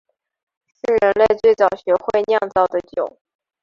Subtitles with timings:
[0.67, 3.19] 是人类最早学会酿造的酒。